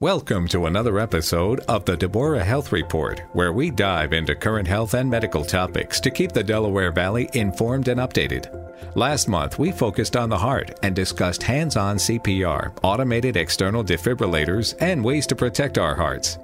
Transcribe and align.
Welcome 0.00 0.46
to 0.50 0.66
another 0.66 1.00
episode 1.00 1.58
of 1.66 1.84
the 1.84 1.96
Deborah 1.96 2.44
Health 2.44 2.70
Report, 2.70 3.20
where 3.32 3.52
we 3.52 3.72
dive 3.72 4.12
into 4.12 4.36
current 4.36 4.68
health 4.68 4.94
and 4.94 5.10
medical 5.10 5.44
topics 5.44 5.98
to 5.98 6.08
keep 6.08 6.30
the 6.30 6.44
Delaware 6.44 6.92
Valley 6.92 7.28
informed 7.32 7.88
and 7.88 7.98
updated. 7.98 8.46
Last 8.94 9.26
month, 9.26 9.58
we 9.58 9.72
focused 9.72 10.14
on 10.14 10.28
the 10.28 10.38
heart 10.38 10.78
and 10.84 10.94
discussed 10.94 11.42
hands 11.42 11.76
on 11.76 11.96
CPR, 11.96 12.78
automated 12.84 13.36
external 13.36 13.82
defibrillators, 13.82 14.76
and 14.78 15.04
ways 15.04 15.26
to 15.26 15.34
protect 15.34 15.78
our 15.78 15.96
hearts. 15.96 16.38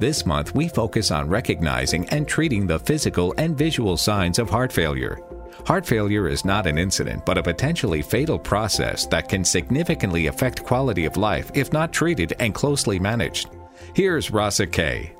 This 0.00 0.24
month, 0.24 0.54
we 0.54 0.66
focus 0.66 1.10
on 1.10 1.28
recognizing 1.28 2.08
and 2.08 2.26
treating 2.26 2.66
the 2.66 2.78
physical 2.78 3.34
and 3.36 3.54
visual 3.54 3.98
signs 3.98 4.38
of 4.38 4.48
heart 4.48 4.72
failure. 4.72 5.18
Heart 5.66 5.86
failure 5.86 6.28
is 6.28 6.44
not 6.44 6.66
an 6.66 6.76
incident, 6.76 7.24
but 7.24 7.38
a 7.38 7.42
potentially 7.42 8.02
fatal 8.02 8.38
process 8.38 9.06
that 9.06 9.30
can 9.30 9.42
significantly 9.42 10.26
affect 10.26 10.62
quality 10.62 11.06
of 11.06 11.16
life 11.16 11.50
if 11.54 11.72
not 11.72 11.90
treated 11.90 12.34
and 12.38 12.54
closely 12.54 12.98
managed. 12.98 13.48
Here's 13.94 14.30
Rasa 14.30 14.66
Kaye. 14.66 15.14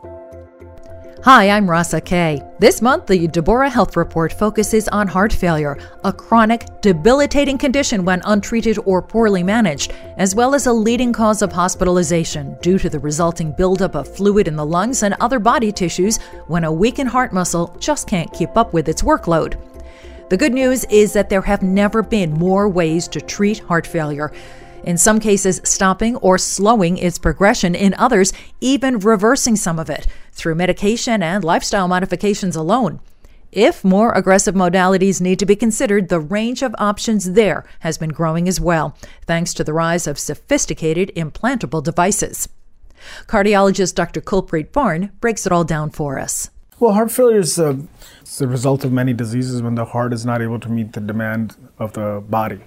Hi, 1.22 1.48
I'm 1.48 1.70
Rasa 1.70 2.02
Kaye. 2.02 2.42
This 2.58 2.82
month, 2.82 3.06
the 3.06 3.26
Deborah 3.26 3.70
Health 3.70 3.96
Report 3.96 4.30
focuses 4.30 4.86
on 4.88 5.08
heart 5.08 5.32
failure, 5.32 5.78
a 6.04 6.12
chronic, 6.12 6.66
debilitating 6.82 7.56
condition 7.56 8.04
when 8.04 8.20
untreated 8.26 8.78
or 8.84 9.00
poorly 9.00 9.42
managed, 9.42 9.94
as 10.18 10.34
well 10.34 10.54
as 10.54 10.66
a 10.66 10.72
leading 10.74 11.14
cause 11.14 11.40
of 11.40 11.52
hospitalization 11.52 12.54
due 12.60 12.78
to 12.78 12.90
the 12.90 12.98
resulting 12.98 13.50
buildup 13.52 13.94
of 13.94 14.14
fluid 14.14 14.46
in 14.46 14.56
the 14.56 14.66
lungs 14.66 15.02
and 15.02 15.14
other 15.20 15.38
body 15.38 15.72
tissues 15.72 16.18
when 16.48 16.64
a 16.64 16.72
weakened 16.72 17.08
heart 17.08 17.32
muscle 17.32 17.74
just 17.80 18.06
can't 18.06 18.30
keep 18.34 18.54
up 18.58 18.74
with 18.74 18.90
its 18.90 19.00
workload. 19.00 19.58
The 20.30 20.38
good 20.38 20.54
news 20.54 20.84
is 20.84 21.12
that 21.12 21.28
there 21.28 21.42
have 21.42 21.62
never 21.62 22.02
been 22.02 22.32
more 22.32 22.66
ways 22.66 23.08
to 23.08 23.20
treat 23.20 23.58
heart 23.58 23.86
failure. 23.86 24.32
In 24.82 24.96
some 24.96 25.20
cases, 25.20 25.60
stopping 25.64 26.16
or 26.16 26.38
slowing 26.38 26.96
its 26.96 27.18
progression, 27.18 27.74
in 27.74 27.94
others, 27.98 28.32
even 28.60 28.98
reversing 28.98 29.54
some 29.56 29.78
of 29.78 29.90
it 29.90 30.06
through 30.32 30.54
medication 30.54 31.22
and 31.22 31.44
lifestyle 31.44 31.88
modifications 31.88 32.56
alone. 32.56 33.00
If 33.52 33.84
more 33.84 34.12
aggressive 34.12 34.54
modalities 34.54 35.20
need 35.20 35.38
to 35.38 35.46
be 35.46 35.56
considered, 35.56 36.08
the 36.08 36.20
range 36.20 36.62
of 36.62 36.74
options 36.78 37.32
there 37.32 37.64
has 37.80 37.98
been 37.98 38.10
growing 38.10 38.48
as 38.48 38.60
well, 38.60 38.96
thanks 39.26 39.52
to 39.54 39.64
the 39.64 39.74
rise 39.74 40.06
of 40.06 40.18
sophisticated 40.18 41.12
implantable 41.14 41.82
devices. 41.82 42.48
Cardiologist 43.26 43.94
Dr. 43.94 44.22
Kulpreet 44.22 44.72
Barn 44.72 45.12
breaks 45.20 45.44
it 45.44 45.52
all 45.52 45.64
down 45.64 45.90
for 45.90 46.18
us. 46.18 46.50
Well, 46.80 46.94
heart 46.94 47.12
failure 47.12 47.38
is 47.38 47.58
um, 47.58 47.88
uh, 48.24 48.38
the 48.38 48.48
result 48.48 48.84
of 48.84 48.92
many 48.92 49.12
diseases 49.12 49.62
when 49.62 49.74
the 49.74 49.84
heart 49.84 50.12
is 50.12 50.24
not 50.24 50.42
able 50.42 50.60
to 50.60 50.68
meet 50.68 50.92
the 50.92 51.00
demand 51.00 51.56
of 51.78 51.92
the 51.92 52.22
body. 52.28 52.60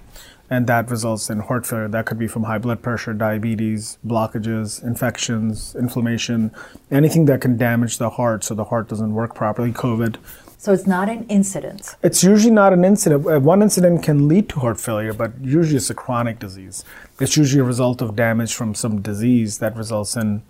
And 0.50 0.66
that 0.66 0.90
results 0.90 1.28
in 1.28 1.40
heart 1.40 1.66
failure. 1.66 1.88
That 1.88 2.06
could 2.06 2.18
be 2.18 2.26
from 2.26 2.44
high 2.44 2.58
blood 2.58 2.80
pressure, 2.80 3.12
diabetes, 3.12 3.98
blockages, 4.06 4.82
infections, 4.82 5.76
inflammation, 5.76 6.52
anything 6.90 7.26
that 7.26 7.42
can 7.42 7.58
damage 7.58 7.98
the 7.98 8.10
heart 8.10 8.44
so 8.44 8.54
the 8.54 8.64
heart 8.64 8.88
doesn't 8.88 9.12
work 9.12 9.34
properly, 9.34 9.72
COVID. 9.72 10.16
So 10.56 10.72
it's 10.72 10.86
not 10.86 11.08
an 11.08 11.26
incident? 11.28 11.96
It's 12.02 12.24
usually 12.24 12.52
not 12.52 12.72
an 12.72 12.84
incident. 12.84 13.26
Uh, 13.26 13.38
one 13.38 13.62
incident 13.62 14.02
can 14.02 14.26
lead 14.26 14.48
to 14.48 14.60
heart 14.60 14.80
failure, 14.80 15.12
but 15.12 15.32
usually 15.40 15.76
it's 15.76 15.90
a 15.90 15.94
chronic 15.94 16.38
disease. 16.38 16.84
It's 17.20 17.36
usually 17.36 17.60
a 17.60 17.64
result 17.64 18.02
of 18.02 18.16
damage 18.16 18.54
from 18.54 18.74
some 18.74 19.00
disease 19.00 19.58
that 19.58 19.76
results 19.76 20.16
in 20.16 20.42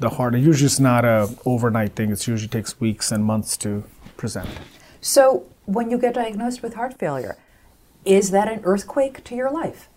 the 0.00 0.10
heart. 0.10 0.34
It 0.34 0.40
usually 0.40 0.66
it's 0.66 0.80
not 0.80 1.04
a 1.04 1.32
overnight 1.44 1.94
thing. 1.94 2.10
It 2.10 2.26
usually 2.26 2.48
takes 2.48 2.80
weeks 2.80 3.12
and 3.12 3.24
months 3.24 3.56
to 3.58 3.84
present. 4.16 4.48
So 5.00 5.46
when 5.66 5.90
you 5.90 5.98
get 5.98 6.14
diagnosed 6.14 6.62
with 6.62 6.74
heart 6.74 6.98
failure, 6.98 7.36
is 8.04 8.30
that 8.30 8.48
an 8.48 8.60
earthquake 8.64 9.24
to 9.24 9.34
your 9.34 9.50
life? 9.50 9.88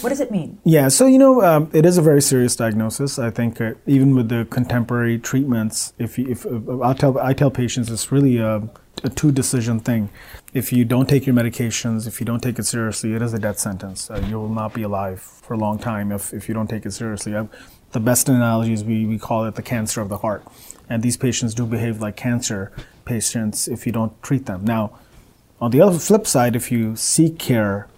What 0.00 0.08
does 0.08 0.20
it 0.20 0.30
mean? 0.30 0.58
Yeah, 0.64 0.88
so 0.88 1.06
you 1.06 1.18
know, 1.18 1.42
um, 1.42 1.70
it 1.72 1.84
is 1.84 1.98
a 1.98 2.02
very 2.02 2.22
serious 2.22 2.56
diagnosis. 2.56 3.18
I 3.18 3.30
think 3.30 3.60
uh, 3.60 3.74
even 3.86 4.14
with 4.14 4.28
the 4.28 4.46
contemporary 4.50 5.18
treatments, 5.18 5.92
if 5.98 6.18
you, 6.18 6.28
if 6.28 6.46
uh, 6.46 6.80
I 6.82 6.94
tell 6.94 7.18
I 7.18 7.34
tell 7.34 7.50
patients, 7.50 7.90
it's 7.90 8.10
really 8.10 8.38
a, 8.38 8.68
a, 9.02 9.10
two 9.10 9.30
decision 9.30 9.80
thing. 9.80 10.08
If 10.54 10.72
you 10.72 10.84
don't 10.84 11.08
take 11.08 11.26
your 11.26 11.34
medications, 11.34 12.06
if 12.06 12.18
you 12.18 12.26
don't 12.26 12.40
take 12.40 12.58
it 12.58 12.64
seriously, 12.64 13.12
it 13.12 13.20
is 13.20 13.34
a 13.34 13.38
death 13.38 13.58
sentence. 13.58 14.10
Uh, 14.10 14.24
you 14.28 14.40
will 14.40 14.48
not 14.48 14.72
be 14.72 14.82
alive 14.82 15.20
for 15.20 15.54
a 15.54 15.58
long 15.58 15.78
time 15.78 16.12
if, 16.12 16.32
if 16.32 16.48
you 16.48 16.54
don't 16.54 16.68
take 16.68 16.86
it 16.86 16.92
seriously. 16.92 17.36
I, 17.36 17.46
the 17.92 18.00
best 18.00 18.28
analogy 18.28 18.72
is 18.72 18.82
we, 18.82 19.06
we 19.06 19.18
call 19.18 19.44
it 19.44 19.54
the 19.54 19.62
cancer 19.62 20.00
of 20.00 20.08
the 20.08 20.18
heart. 20.18 20.44
And 20.88 21.02
these 21.02 21.16
patients 21.16 21.54
do 21.54 21.64
behave 21.66 22.00
like 22.00 22.16
cancer 22.16 22.72
patients 23.04 23.68
if 23.68 23.86
you 23.86 23.92
don't 23.92 24.20
treat 24.22 24.46
them. 24.46 24.64
Now, 24.64 24.98
on 25.60 25.70
the 25.70 25.80
other 25.80 25.98
flip 25.98 26.26
side, 26.26 26.56
if 26.56 26.70
you 26.70 26.96
seek 26.96 27.38
care, 27.38 27.88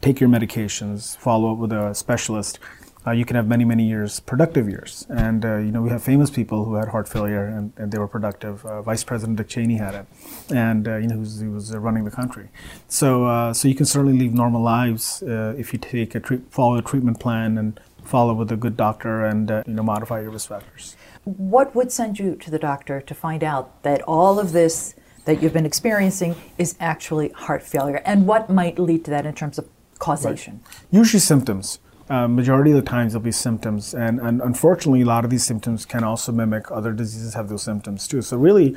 take 0.00 0.20
your 0.20 0.28
medications, 0.28 1.16
follow 1.16 1.52
up 1.52 1.58
with 1.58 1.72
a 1.72 1.94
specialist, 1.94 2.58
uh, 3.06 3.10
you 3.10 3.24
can 3.24 3.36
have 3.36 3.46
many, 3.46 3.64
many 3.64 3.86
years, 3.86 4.20
productive 4.20 4.68
years. 4.68 5.06
And, 5.10 5.44
uh, 5.44 5.56
you 5.58 5.70
know, 5.70 5.82
we 5.82 5.90
have 5.90 6.02
famous 6.02 6.30
people 6.30 6.64
who 6.64 6.74
had 6.74 6.88
heart 6.88 7.06
failure 7.06 7.44
and, 7.44 7.72
and 7.76 7.92
they 7.92 7.98
were 7.98 8.08
productive. 8.08 8.64
Uh, 8.64 8.80
Vice 8.80 9.04
President 9.04 9.36
Dick 9.36 9.48
Cheney 9.48 9.76
had 9.76 9.94
it. 9.94 10.06
And, 10.50 10.88
uh, 10.88 10.96
you 10.96 11.08
know, 11.08 11.16
he 11.16 11.20
was, 11.20 11.40
he 11.40 11.48
was 11.48 11.74
uh, 11.74 11.78
running 11.78 12.04
the 12.04 12.10
country. 12.10 12.48
So, 12.88 13.26
uh, 13.26 13.52
so 13.52 13.68
you 13.68 13.74
can 13.74 13.84
certainly 13.84 14.18
live 14.18 14.32
normal 14.32 14.62
lives 14.62 15.22
if 15.26 15.72
you 15.72 15.78
take 15.78 16.14
a 16.14 16.20
treat, 16.20 16.50
follow 16.50 16.76
a 16.76 16.82
treatment 16.82 17.20
plan 17.20 17.58
and 17.58 17.78
follow 18.04 18.34
with 18.34 18.50
a 18.52 18.56
good 18.56 18.76
doctor 18.76 19.24
and 19.24 19.50
uh, 19.50 19.62
you 19.66 19.74
know 19.74 19.82
modify 19.82 20.20
your 20.20 20.30
risk 20.30 20.48
factors. 20.48 20.96
What 21.24 21.74
would 21.74 21.90
send 21.90 22.18
you 22.18 22.36
to 22.36 22.50
the 22.50 22.58
doctor 22.58 23.00
to 23.00 23.14
find 23.14 23.42
out 23.42 23.82
that 23.82 24.02
all 24.02 24.38
of 24.38 24.52
this 24.52 24.94
that 25.24 25.42
you've 25.42 25.54
been 25.54 25.66
experiencing 25.66 26.36
is 26.58 26.76
actually 26.80 27.30
heart 27.30 27.62
failure, 27.62 28.02
and 28.04 28.26
what 28.26 28.50
might 28.50 28.78
lead 28.78 29.04
to 29.06 29.10
that 29.10 29.26
in 29.26 29.34
terms 29.34 29.58
of 29.58 29.68
causation? 29.98 30.60
Right. 30.64 30.76
Usually 30.90 31.20
symptoms. 31.20 31.78
Uh, 32.10 32.28
majority 32.28 32.70
of 32.70 32.76
the 32.76 32.82
times 32.82 33.14
there'll 33.14 33.24
be 33.24 33.32
symptoms, 33.32 33.94
and, 33.94 34.20
and 34.20 34.42
unfortunately, 34.42 35.00
a 35.00 35.06
lot 35.06 35.24
of 35.24 35.30
these 35.30 35.44
symptoms 35.44 35.86
can 35.86 36.04
also 36.04 36.30
mimic 36.32 36.70
other 36.70 36.92
diseases 36.92 37.32
have 37.32 37.48
those 37.48 37.62
symptoms 37.62 38.06
too. 38.06 38.20
So 38.20 38.36
really, 38.36 38.76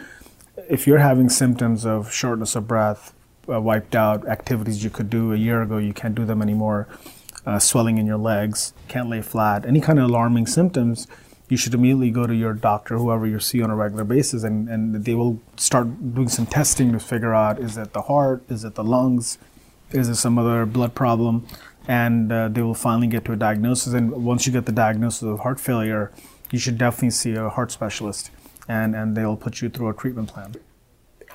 if 0.69 0.87
you're 0.87 0.99
having 0.99 1.27
symptoms 1.27 1.85
of 1.85 2.13
shortness 2.13 2.55
of 2.55 2.69
breath, 2.69 3.13
uh, 3.49 3.59
wiped 3.59 3.95
out 3.95 4.25
activities 4.27 4.81
you 4.81 4.89
could 4.89 5.09
do 5.09 5.33
a 5.33 5.35
year 5.35 5.61
ago, 5.61 5.77
you 5.77 5.93
can't 5.93 6.15
do 6.15 6.23
them 6.23 6.41
anymore 6.41 6.87
uh, 7.47 7.57
swelling 7.57 7.97
in 7.97 8.05
your 8.05 8.17
legs, 8.17 8.73
can't 8.89 9.09
lay 9.09 9.21
flat, 9.21 9.65
any 9.65 9.79
kind 9.79 9.97
of 9.97 10.09
alarming 10.09 10.45
symptoms, 10.45 11.07
you 11.47 11.55
should 11.55 11.73
immediately 11.73 12.11
go 12.11 12.27
to 12.27 12.35
your 12.35 12.53
doctor, 12.53 12.97
whoever 12.97 13.25
you 13.25 13.39
see 13.39 13.61
on 13.61 13.69
a 13.69 13.75
regular 13.75 14.03
basis, 14.03 14.43
and, 14.43 14.67
and 14.67 15.05
they 15.05 15.15
will 15.15 15.39
start 15.55 16.13
doing 16.13 16.27
some 16.27 16.45
testing 16.45 16.91
to 16.91 16.99
figure 16.99 17.33
out 17.33 17.57
is 17.57 17.77
it 17.77 17.93
the 17.93 18.01
heart, 18.03 18.43
is 18.49 18.65
it 18.65 18.75
the 18.75 18.83
lungs, 18.83 19.37
is 19.91 20.09
it 20.09 20.15
some 20.15 20.37
other 20.37 20.65
blood 20.65 20.93
problem, 20.93 21.47
and 21.87 22.33
uh, 22.33 22.49
they 22.49 22.61
will 22.61 22.73
finally 22.73 23.07
get 23.07 23.23
to 23.23 23.31
a 23.31 23.37
diagnosis. 23.37 23.93
And 23.93 24.11
once 24.25 24.45
you 24.45 24.51
get 24.51 24.65
the 24.65 24.73
diagnosis 24.73 25.23
of 25.23 25.39
heart 25.39 25.57
failure, 25.57 26.11
you 26.51 26.59
should 26.59 26.77
definitely 26.77 27.11
see 27.11 27.33
a 27.35 27.47
heart 27.47 27.71
specialist, 27.71 28.29
and, 28.67 28.93
and 28.93 29.15
they'll 29.15 29.37
put 29.37 29.61
you 29.61 29.69
through 29.69 29.87
a 29.87 29.93
treatment 29.93 30.27
plan 30.27 30.53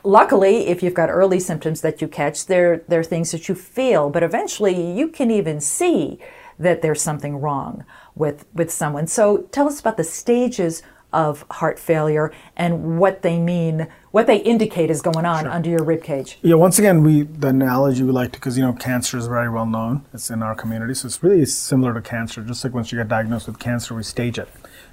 luckily, 0.04 0.66
if 0.68 0.82
you've 0.82 0.94
got 0.94 1.10
early 1.10 1.40
symptoms 1.40 1.80
that 1.82 2.00
you 2.00 2.08
catch, 2.08 2.46
there, 2.46 2.82
there 2.88 3.00
are 3.00 3.04
things 3.04 3.32
that 3.32 3.48
you 3.48 3.54
feel, 3.54 4.10
but 4.10 4.22
eventually 4.22 4.92
you 4.92 5.08
can 5.08 5.30
even 5.30 5.60
see 5.60 6.18
that 6.58 6.82
there's 6.82 7.02
something 7.02 7.36
wrong 7.36 7.84
with, 8.14 8.46
with 8.52 8.70
someone. 8.70 9.06
So 9.06 9.48
tell 9.52 9.66
us 9.66 9.80
about 9.80 9.96
the 9.96 10.04
stages 10.04 10.82
of 11.12 11.44
heart 11.50 11.78
failure 11.78 12.32
and 12.56 12.98
what 12.98 13.22
they 13.22 13.38
mean, 13.38 13.86
what 14.10 14.26
they 14.26 14.38
indicate 14.38 14.90
is 14.90 15.02
going 15.02 15.26
on 15.26 15.44
sure. 15.44 15.52
under 15.52 15.68
your 15.68 15.84
rib 15.84 16.02
cage. 16.02 16.38
Yeah, 16.42 16.54
once 16.54 16.78
again, 16.78 17.02
we 17.02 17.22
the 17.22 17.48
analogy 17.48 18.02
we 18.02 18.12
like 18.12 18.32
to 18.32 18.38
because 18.38 18.56
you 18.56 18.64
know 18.64 18.72
cancer 18.72 19.18
is 19.18 19.26
very 19.26 19.50
well 19.50 19.66
known. 19.66 20.06
It's 20.14 20.30
in 20.30 20.42
our 20.42 20.54
community, 20.54 20.94
so 20.94 21.06
it's 21.06 21.22
really 21.22 21.44
similar 21.44 21.92
to 21.94 22.00
cancer. 22.00 22.42
Just 22.42 22.64
like 22.64 22.72
once 22.72 22.92
you 22.92 22.98
get 22.98 23.08
diagnosed 23.08 23.46
with 23.46 23.58
cancer, 23.58 23.94
we 23.94 24.02
stage 24.02 24.38
it. 24.38 24.48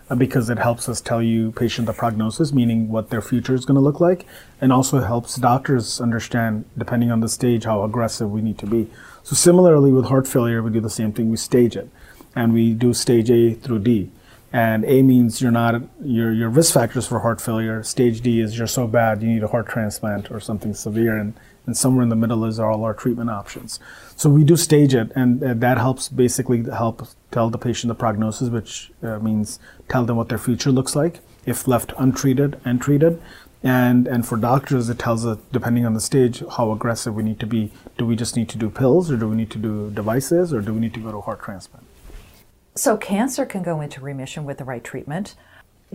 Uh, 0.10 0.16
because 0.16 0.50
it 0.50 0.58
helps 0.58 0.90
us 0.90 1.02
tell 1.02 1.22
you 1.22 1.52
patient 1.52 1.86
the 1.86 1.94
prognosis, 1.94 2.52
meaning 2.52 2.90
what 2.90 3.12
their 3.12 3.22
future 3.22 3.54
is 3.54 3.64
going 3.64 3.76
to 3.76 3.82
look 3.82 4.00
like, 4.00 4.26
and 4.60 4.74
also 4.74 5.00
helps 5.02 5.36
doctors 5.36 6.02
understand, 6.02 6.66
depending 6.76 7.12
on 7.12 7.20
the 7.20 7.30
stage, 7.30 7.64
how 7.66 7.84
aggressive 7.84 8.32
we 8.32 8.42
need 8.42 8.58
to 8.58 8.66
be. 8.66 8.90
So 9.22 9.36
similarly 9.36 9.92
with 9.92 10.06
heart 10.06 10.28
failure, 10.28 10.64
we 10.64 10.72
do 10.72 10.80
the 10.80 10.90
same 10.90 11.12
thing. 11.12 11.30
We 11.30 11.38
stage 11.38 11.76
it, 11.76 11.90
and 12.36 12.54
we 12.54 12.74
do 12.74 12.92
stage 12.94 13.30
A 13.30 13.54
through 13.54 13.80
D. 13.80 14.10
And 14.52 14.84
A 14.86 15.04
means 15.04 15.44
you're 15.44 15.52
not 15.52 15.84
your 16.02 16.32
your 16.34 16.50
risk 16.50 16.74
factors 16.74 17.06
for 17.06 17.20
heart 17.20 17.40
failure. 17.40 17.84
Stage 17.84 18.22
D 18.22 18.42
is 18.42 18.58
you're 18.58 18.66
so 18.66 18.88
bad 18.88 19.22
you 19.22 19.30
need 19.30 19.44
a 19.44 19.48
heart 19.48 19.68
transplant 19.68 20.32
or 20.32 20.40
something 20.40 20.74
severe, 20.74 21.16
and 21.20 21.36
and 21.70 21.78
somewhere 21.78 22.02
in 22.02 22.10
the 22.10 22.16
middle 22.16 22.46
is 22.46 22.60
all 22.60 22.84
our 22.84 22.96
treatment 22.96 23.30
options. 23.30 23.80
So 24.16 24.28
we 24.28 24.44
do 24.44 24.58
stage 24.58 24.96
it, 24.96 25.12
and 25.16 25.44
uh, 25.44 25.54
that 25.54 25.78
helps 25.78 26.10
basically 26.10 26.64
help 26.64 27.08
tell 27.30 27.52
the 27.52 27.60
patient 27.60 27.90
the 27.90 27.96
prognosis, 27.96 28.50
which 28.50 28.92
uh, 29.04 29.20
means 29.20 29.60
tell 29.88 30.04
them 30.04 30.18
what 30.18 30.30
their 30.30 30.40
future 30.40 30.72
looks 30.72 30.96
like 30.96 31.20
if 31.46 31.68
left 31.68 31.94
untreated 32.00 32.60
and 32.66 32.82
treated. 32.82 33.22
And 33.62 34.08
and 34.08 34.26
for 34.28 34.36
doctors, 34.36 34.90
it 34.90 34.98
tells 34.98 35.28
us 35.28 35.38
depending 35.52 35.86
on 35.86 35.94
the 35.94 36.02
stage 36.02 36.42
how 36.58 36.72
aggressive 36.72 37.14
we 37.14 37.22
need 37.22 37.40
to 37.42 37.46
be. 37.46 37.72
Do 38.00 38.06
we 38.08 38.16
just 38.16 38.36
need 38.36 38.50
to 38.50 38.58
do 38.58 38.72
pills, 38.72 39.12
or 39.12 39.18
do 39.18 39.30
we 39.30 39.36
need 39.36 39.52
to 39.52 39.60
do 39.60 39.92
devices, 39.92 40.52
or 40.52 40.62
do 40.62 40.74
we 40.74 40.80
need 40.80 40.96
to 40.96 41.00
go 41.00 41.12
to 41.12 41.22
heart 41.22 41.44
transplant? 41.44 41.86
So 42.76 42.98
cancer 42.98 43.46
can 43.46 43.62
go 43.62 43.80
into 43.80 44.02
remission 44.02 44.44
with 44.44 44.58
the 44.58 44.64
right 44.64 44.84
treatment. 44.84 45.36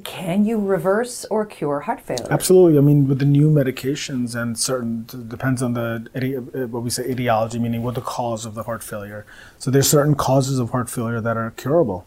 Can 0.02 0.44
you 0.44 0.58
reverse 0.58 1.24
or 1.30 1.46
cure 1.46 1.80
heart 1.80 2.00
failure? 2.00 2.26
Absolutely. 2.28 2.78
I 2.78 2.80
mean, 2.80 3.06
with 3.06 3.20
the 3.20 3.24
new 3.24 3.48
medications 3.48 4.34
and 4.34 4.58
certain 4.58 5.06
depends 5.28 5.62
on 5.62 5.74
the 5.74 6.68
what 6.68 6.82
we 6.82 6.90
say 6.90 7.08
etiology, 7.08 7.60
meaning 7.60 7.82
what 7.84 7.94
the 7.94 8.00
cause 8.00 8.44
of 8.44 8.54
the 8.54 8.64
heart 8.64 8.82
failure. 8.82 9.24
So 9.58 9.70
there's 9.70 9.88
certain 9.88 10.16
causes 10.16 10.58
of 10.58 10.70
heart 10.70 10.90
failure 10.90 11.20
that 11.20 11.36
are 11.36 11.52
curable. 11.52 12.06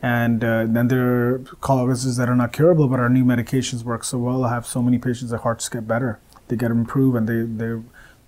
And 0.00 0.44
uh, 0.44 0.66
then 0.68 0.88
there 0.88 1.34
are 1.34 1.38
causes 1.60 2.16
that 2.18 2.28
are 2.28 2.36
not 2.36 2.52
curable, 2.52 2.86
but 2.86 3.00
our 3.00 3.08
new 3.08 3.24
medications 3.24 3.82
work 3.82 4.04
so 4.04 4.18
well. 4.18 4.44
I 4.44 4.50
have 4.50 4.66
so 4.66 4.80
many 4.80 4.98
patients 4.98 5.30
that 5.30 5.40
hearts 5.40 5.68
get 5.68 5.88
better, 5.88 6.20
they 6.48 6.56
get 6.56 6.70
improved, 6.70 7.16
and 7.16 7.28
they 7.28 7.42
they 7.42 7.82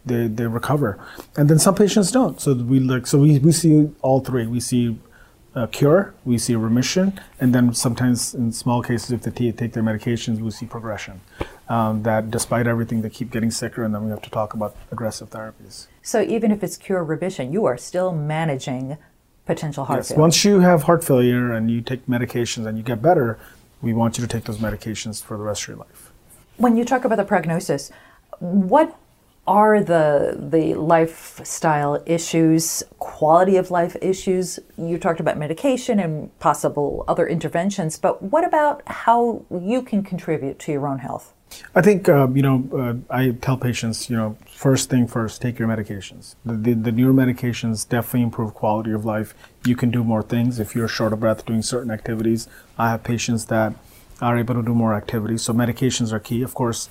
they, 0.06 0.28
they 0.28 0.46
recover. 0.46 0.98
And 1.36 1.50
then 1.50 1.58
some 1.58 1.74
patients 1.74 2.10
don't. 2.10 2.40
So 2.40 2.54
we 2.54 2.80
like 2.80 3.06
so 3.06 3.18
we, 3.18 3.38
we 3.38 3.52
see 3.52 3.90
all 4.02 4.20
three. 4.20 4.46
We 4.46 4.60
see 4.60 4.98
a 5.56 5.66
cure, 5.66 6.14
we 6.26 6.36
see 6.36 6.54
remission, 6.54 7.18
and 7.40 7.54
then 7.54 7.72
sometimes 7.72 8.34
in 8.34 8.52
small 8.52 8.82
cases, 8.82 9.10
if 9.10 9.22
they 9.22 9.30
t- 9.30 9.52
take 9.52 9.72
their 9.72 9.82
medications, 9.82 10.38
we 10.38 10.50
see 10.50 10.66
progression. 10.66 11.22
Um, 11.68 12.02
that 12.02 12.30
despite 12.30 12.66
everything, 12.66 13.00
they 13.00 13.08
keep 13.08 13.30
getting 13.30 13.50
sicker, 13.50 13.82
and 13.82 13.94
then 13.94 14.04
we 14.04 14.10
have 14.10 14.20
to 14.22 14.30
talk 14.30 14.52
about 14.52 14.76
aggressive 14.92 15.30
therapies. 15.30 15.86
So 16.02 16.20
even 16.20 16.52
if 16.52 16.62
it's 16.62 16.76
cure 16.76 17.02
remission, 17.02 17.52
you 17.54 17.64
are 17.64 17.78
still 17.78 18.12
managing 18.12 18.98
potential 19.46 19.86
heart 19.86 20.00
yes. 20.00 20.08
failure. 20.08 20.20
Once 20.20 20.44
you 20.44 20.60
have 20.60 20.82
heart 20.82 21.02
failure 21.02 21.52
and 21.52 21.70
you 21.70 21.80
take 21.80 22.06
medications 22.06 22.66
and 22.66 22.76
you 22.76 22.84
get 22.84 23.00
better, 23.00 23.38
we 23.80 23.94
want 23.94 24.18
you 24.18 24.22
to 24.26 24.28
take 24.28 24.44
those 24.44 24.58
medications 24.58 25.22
for 25.22 25.38
the 25.38 25.42
rest 25.42 25.62
of 25.62 25.68
your 25.68 25.76
life. 25.78 26.12
When 26.58 26.76
you 26.76 26.84
talk 26.84 27.04
about 27.04 27.16
the 27.16 27.24
prognosis, 27.24 27.90
what 28.40 28.94
are 29.46 29.82
the 29.82 30.36
the 30.38 30.74
lifestyle 30.74 32.02
issues, 32.06 32.82
quality 32.98 33.56
of 33.56 33.70
life 33.70 33.96
issues? 34.02 34.58
You 34.76 34.98
talked 34.98 35.20
about 35.20 35.38
medication 35.38 36.00
and 36.00 36.36
possible 36.38 37.04
other 37.08 37.26
interventions, 37.26 37.98
but 37.98 38.22
what 38.22 38.44
about 38.44 38.82
how 38.86 39.44
you 39.50 39.82
can 39.82 40.02
contribute 40.02 40.58
to 40.60 40.72
your 40.72 40.86
own 40.86 40.98
health? 40.98 41.32
I 41.74 41.80
think 41.80 42.08
uh, 42.08 42.28
you 42.28 42.42
know. 42.42 42.68
Uh, 42.72 43.14
I 43.14 43.30
tell 43.30 43.56
patients, 43.56 44.10
you 44.10 44.16
know, 44.16 44.36
first 44.46 44.90
thing 44.90 45.06
first, 45.06 45.40
take 45.40 45.58
your 45.58 45.68
medications. 45.68 46.34
The, 46.44 46.54
the, 46.54 46.74
the 46.74 46.92
newer 46.92 47.12
medications 47.12 47.88
definitely 47.88 48.22
improve 48.22 48.52
quality 48.52 48.92
of 48.92 49.04
life. 49.04 49.34
You 49.64 49.76
can 49.76 49.90
do 49.90 50.02
more 50.02 50.22
things 50.22 50.58
if 50.58 50.74
you're 50.74 50.88
short 50.88 51.12
of 51.12 51.20
breath 51.20 51.46
doing 51.46 51.62
certain 51.62 51.90
activities. 51.90 52.48
I 52.78 52.90
have 52.90 53.04
patients 53.04 53.46
that 53.46 53.74
are 54.20 54.36
able 54.36 54.54
to 54.54 54.62
do 54.62 54.74
more 54.74 54.94
activities. 54.94 55.42
So 55.42 55.52
medications 55.52 56.12
are 56.12 56.18
key. 56.18 56.42
Of 56.42 56.54
course, 56.54 56.88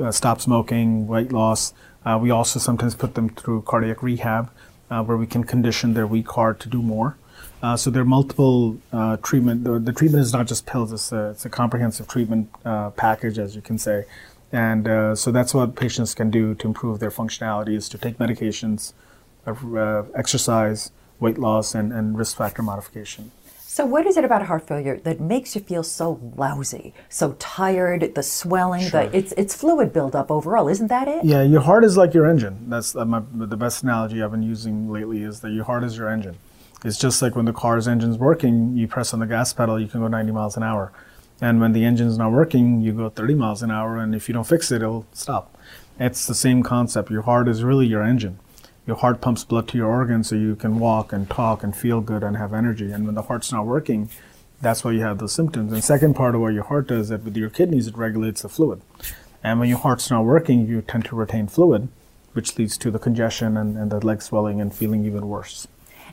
uh, 0.00 0.12
stop 0.12 0.40
smoking, 0.40 1.06
weight 1.06 1.32
loss. 1.32 1.74
Uh, 2.04 2.18
we 2.20 2.30
also 2.30 2.58
sometimes 2.58 2.94
put 2.94 3.14
them 3.14 3.28
through 3.28 3.62
cardiac 3.62 4.02
rehab, 4.02 4.50
uh, 4.90 5.02
where 5.02 5.16
we 5.16 5.26
can 5.26 5.44
condition 5.44 5.94
their 5.94 6.06
weak 6.06 6.28
heart 6.30 6.60
to 6.60 6.68
do 6.68 6.82
more. 6.82 7.16
Uh, 7.62 7.76
so 7.76 7.90
there 7.90 8.02
are 8.02 8.06
multiple 8.06 8.78
uh, 8.92 9.16
treatment. 9.18 9.64
The, 9.64 9.78
the, 9.78 9.92
treatment 9.92 10.22
is 10.22 10.32
not 10.32 10.46
just 10.46 10.64
pills; 10.64 10.92
it's 10.92 11.12
a, 11.12 11.30
it's 11.30 11.44
a 11.44 11.50
comprehensive 11.50 12.06
treatment 12.06 12.50
uh, 12.64 12.90
package, 12.90 13.38
as 13.38 13.56
you 13.56 13.62
can 13.62 13.78
say. 13.78 14.04
And 14.52 14.88
uh, 14.88 15.14
so 15.14 15.30
that's 15.30 15.52
what 15.52 15.74
patients 15.74 16.14
can 16.14 16.30
do 16.30 16.54
to 16.54 16.66
improve 16.68 17.00
their 17.00 17.10
functionality: 17.10 17.74
is 17.74 17.88
to 17.90 17.98
take 17.98 18.18
medications, 18.18 18.92
exercise, 20.14 20.92
weight 21.18 21.38
loss, 21.38 21.74
and, 21.74 21.92
and 21.92 22.16
risk 22.16 22.36
factor 22.36 22.62
modification. 22.62 23.32
So, 23.78 23.86
what 23.86 24.06
is 24.08 24.16
it 24.16 24.24
about 24.24 24.44
heart 24.44 24.66
failure 24.66 24.98
that 25.04 25.20
makes 25.20 25.54
you 25.54 25.60
feel 25.60 25.84
so 25.84 26.18
lousy, 26.34 26.94
so 27.08 27.36
tired, 27.38 28.12
the 28.16 28.24
swelling, 28.24 28.88
sure. 28.88 29.06
the 29.06 29.16
it's 29.16 29.32
it's 29.36 29.54
fluid 29.54 29.92
buildup 29.92 30.32
overall, 30.32 30.66
isn't 30.66 30.88
that 30.88 31.06
it? 31.06 31.24
Yeah, 31.24 31.44
your 31.44 31.60
heart 31.60 31.84
is 31.84 31.96
like 31.96 32.12
your 32.12 32.26
engine. 32.26 32.68
That's 32.68 32.96
uh, 32.96 33.04
my, 33.04 33.22
the 33.32 33.56
best 33.56 33.84
analogy 33.84 34.20
I've 34.20 34.32
been 34.32 34.42
using 34.42 34.90
lately 34.90 35.22
is 35.22 35.38
that 35.42 35.52
your 35.52 35.62
heart 35.62 35.84
is 35.84 35.96
your 35.96 36.08
engine. 36.08 36.36
It's 36.84 36.98
just 36.98 37.22
like 37.22 37.36
when 37.36 37.44
the 37.44 37.52
car's 37.52 37.86
engine's 37.86 38.18
working, 38.18 38.76
you 38.76 38.88
press 38.88 39.14
on 39.14 39.20
the 39.20 39.26
gas 39.26 39.52
pedal, 39.52 39.78
you 39.78 39.86
can 39.86 40.00
go 40.00 40.08
90 40.08 40.32
miles 40.32 40.56
an 40.56 40.64
hour. 40.64 40.90
And 41.40 41.60
when 41.60 41.70
the 41.70 41.84
engine's 41.84 42.18
not 42.18 42.32
working, 42.32 42.80
you 42.80 42.90
go 42.92 43.08
30 43.08 43.34
miles 43.34 43.62
an 43.62 43.70
hour, 43.70 43.96
and 43.98 44.12
if 44.12 44.28
you 44.28 44.32
don't 44.32 44.42
fix 44.42 44.72
it, 44.72 44.82
it'll 44.82 45.06
stop. 45.12 45.56
It's 46.00 46.26
the 46.26 46.34
same 46.34 46.64
concept. 46.64 47.12
Your 47.12 47.22
heart 47.22 47.46
is 47.46 47.62
really 47.62 47.86
your 47.86 48.02
engine. 48.02 48.40
Your 48.88 48.96
heart 48.96 49.20
pumps 49.20 49.44
blood 49.44 49.68
to 49.68 49.76
your 49.76 49.88
organs 49.88 50.30
so 50.30 50.34
you 50.34 50.56
can 50.56 50.78
walk 50.78 51.12
and 51.12 51.28
talk 51.28 51.62
and 51.62 51.76
feel 51.76 52.00
good 52.00 52.22
and 52.22 52.38
have 52.38 52.54
energy. 52.54 52.90
And 52.90 53.04
when 53.04 53.14
the 53.14 53.20
heart's 53.20 53.52
not 53.52 53.66
working, 53.66 54.08
that's 54.62 54.82
why 54.82 54.92
you 54.92 55.02
have 55.02 55.18
those 55.18 55.34
symptoms. 55.34 55.74
And 55.74 55.84
second 55.84 56.14
part 56.14 56.34
of 56.34 56.40
what 56.40 56.54
your 56.54 56.62
heart 56.64 56.88
does 56.88 57.00
is 57.02 57.08
that 57.10 57.22
with 57.22 57.36
your 57.36 57.50
kidneys, 57.50 57.86
it 57.86 57.98
regulates 57.98 58.40
the 58.40 58.48
fluid. 58.48 58.80
And 59.44 59.60
when 59.60 59.68
your 59.68 59.76
heart's 59.76 60.10
not 60.10 60.24
working, 60.24 60.66
you 60.66 60.80
tend 60.80 61.04
to 61.04 61.16
retain 61.16 61.48
fluid, 61.48 61.88
which 62.32 62.56
leads 62.56 62.78
to 62.78 62.90
the 62.90 62.98
congestion 62.98 63.58
and, 63.58 63.76
and 63.76 63.92
the 63.92 64.00
leg 64.00 64.22
swelling 64.22 64.58
and 64.58 64.74
feeling 64.74 65.04
even 65.04 65.28
worse. 65.28 65.68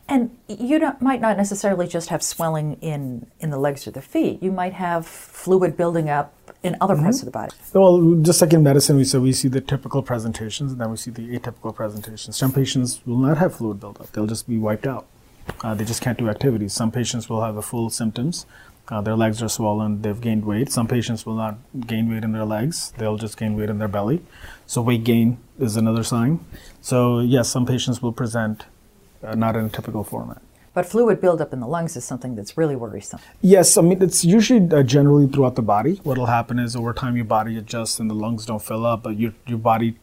And 0.10 0.38
you 0.50 0.78
might 1.00 1.22
not 1.22 1.38
necessarily 1.38 1.88
just 1.88 2.10
have 2.10 2.22
swelling 2.22 2.74
in, 2.82 3.26
in 3.40 3.52
the 3.52 3.58
legs 3.58 3.88
or 3.88 3.92
the 3.92 4.02
feet. 4.02 4.44
You 4.44 4.52
might 4.52 4.74
have 4.74 5.08
fluid 5.08 5.78
building 5.78 6.10
up 6.10 6.45
in 6.66 6.76
other 6.82 6.96
mm-hmm. 6.96 7.04
parts 7.04 7.20
of 7.20 7.26
the 7.26 7.32
body. 7.32 7.52
Well, 7.74 8.16
just 8.22 8.42
like 8.42 8.54
in 8.54 8.64
medicine, 8.64 8.98
we 8.98 9.04
so 9.06 9.22
we 9.22 9.34
see 9.34 9.48
the 9.48 9.62
typical 9.62 10.02
presentations, 10.02 10.72
and 10.72 10.82
then 10.82 10.90
we 10.90 10.98
see 10.98 11.12
the 11.12 11.38
atypical 11.38 11.74
presentations. 11.74 12.36
Some 12.36 12.52
patients 12.52 13.02
will 13.06 13.20
not 13.20 13.38
have 13.38 13.56
fluid 13.56 13.80
buildup; 13.80 14.12
they'll 14.12 14.28
just 14.28 14.48
be 14.48 14.58
wiped 14.58 14.88
out. 14.88 15.06
Uh, 15.64 15.76
they 15.76 15.86
just 15.86 16.02
can't 16.02 16.18
do 16.18 16.28
activities. 16.28 16.74
Some 16.74 16.92
patients 16.92 17.30
will 17.30 17.44
have 17.44 17.56
the 17.56 17.62
full 17.62 17.90
symptoms. 17.90 18.46
Uh, 18.88 19.02
their 19.02 19.16
legs 19.16 19.42
are 19.42 19.50
swollen, 19.50 20.02
they've 20.02 20.22
gained 20.22 20.46
weight. 20.46 20.72
Some 20.72 20.88
patients 20.88 21.26
will 21.26 21.36
not 21.36 21.58
gain 21.88 22.10
weight 22.10 22.24
in 22.24 22.34
their 22.34 22.46
legs, 22.46 22.94
they'll 22.98 23.18
just 23.18 23.36
gain 23.38 23.56
weight 23.56 23.70
in 23.70 23.80
their 23.80 23.88
belly. 23.88 24.22
So, 24.68 24.82
weight 24.82 25.04
gain 25.04 25.40
is 25.60 25.76
another 25.76 26.04
sign. 26.04 26.46
So, 26.82 27.20
yes, 27.20 27.50
some 27.50 27.66
patients 27.66 28.02
will 28.04 28.12
present 28.12 28.66
uh, 29.24 29.34
not 29.34 29.56
in 29.56 29.66
a 29.66 29.70
typical 29.70 30.04
format. 30.04 30.42
But 30.76 30.86
fluid 30.86 31.22
buildup 31.22 31.54
in 31.54 31.62
the 31.62 31.68
lungs 31.68 31.96
is 31.96 32.04
something 32.04 32.36
that's 32.36 32.58
really 32.58 32.76
worrisome. 32.76 33.22
Yes, 33.42 33.78
I 33.78 33.82
mean 33.82 34.04
it's 34.04 34.26
usually 34.26 34.70
uh, 34.70 34.84
generally 34.84 35.26
throughout 35.26 35.56
the 35.56 35.62
body. 35.62 36.02
What'll 36.04 36.26
happen 36.26 36.60
is 36.60 36.76
over 36.76 36.94
time 36.94 37.16
your 37.16 37.24
body 37.24 37.58
adjusts 37.58 37.98
and 37.98 38.10
the 38.10 38.14
lungs 38.14 38.46
don't 38.46 38.62
fill 38.62 38.86
up, 38.86 39.04
but 39.04 39.18
your 39.18 39.34
your 39.48 39.58
body 39.58 39.96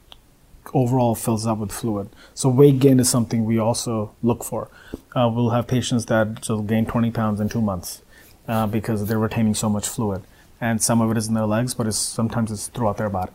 overall 0.73 1.15
fills 1.15 1.47
up 1.47 1.59
with 1.59 1.73
fluid. 1.73 2.09
So 2.33 2.49
weight 2.49 2.79
gain 2.79 3.01
is 3.01 3.11
something 3.11 3.45
we 3.45 3.59
also 3.59 4.15
look 4.23 4.43
for. 4.43 4.71
Uh, 5.15 5.31
we'll 5.33 5.51
have 5.51 5.67
patients 5.67 6.07
that 6.07 6.49
will 6.49 6.63
gain 6.63 6.87
20 6.87 7.11
pounds 7.11 7.39
in 7.39 7.51
two 7.51 7.61
months 7.61 8.01
uh, 8.49 8.67
because 8.67 9.07
they're 9.07 9.19
retaining 9.19 9.55
so 9.55 9.69
much 9.69 9.87
fluid, 9.87 10.23
and 10.59 10.83
some 10.83 11.03
of 11.03 11.11
it 11.11 11.19
is 11.19 11.29
in 11.29 11.35
their 11.35 11.47
legs, 11.47 11.75
but 11.75 11.87
it's 11.87 11.99
sometimes 11.99 12.51
it's 12.51 12.69
throughout 12.69 12.97
their 12.97 13.11
body. 13.11 13.33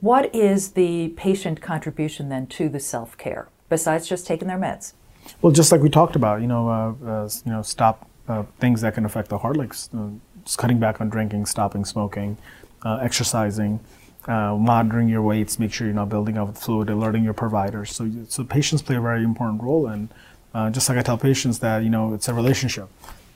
What 0.00 0.34
is 0.34 0.72
the 0.72 1.10
patient 1.10 1.60
contribution 1.60 2.30
then 2.30 2.48
to 2.48 2.68
the 2.68 2.80
self 2.80 3.16
care 3.16 3.48
besides 3.68 4.08
just 4.08 4.26
taking 4.26 4.48
their 4.48 4.58
meds? 4.58 4.94
Well, 5.42 5.52
just 5.52 5.72
like 5.72 5.80
we 5.80 5.90
talked 5.90 6.16
about, 6.16 6.40
you 6.40 6.46
know, 6.46 6.68
uh, 6.68 7.06
uh, 7.06 7.28
you 7.44 7.52
know, 7.52 7.62
stop 7.62 8.08
uh, 8.28 8.44
things 8.58 8.80
that 8.80 8.94
can 8.94 9.04
affect 9.04 9.28
the 9.28 9.38
heart, 9.38 9.56
like 9.56 9.74
uh, 9.96 10.08
just 10.44 10.58
cutting 10.58 10.78
back 10.78 11.00
on 11.00 11.08
drinking, 11.08 11.46
stopping 11.46 11.84
smoking, 11.84 12.36
uh, 12.82 12.98
exercising, 13.02 13.80
uh, 14.26 14.54
monitoring 14.54 15.08
your 15.08 15.22
weights, 15.22 15.58
make 15.58 15.72
sure 15.72 15.86
you're 15.86 15.94
not 15.94 16.08
building 16.08 16.38
up 16.38 16.56
fluid, 16.56 16.88
alerting 16.88 17.24
your 17.24 17.34
providers. 17.34 17.94
So, 17.94 18.10
so 18.28 18.44
patients 18.44 18.82
play 18.82 18.96
a 18.96 19.00
very 19.00 19.22
important 19.22 19.62
role, 19.62 19.86
and 19.86 20.08
just 20.72 20.88
like 20.88 20.96
I 20.96 21.02
tell 21.02 21.18
patients 21.18 21.58
that 21.58 21.82
you 21.82 21.90
know 21.90 22.14
it's 22.14 22.28
a 22.28 22.34
relationship, 22.34 22.88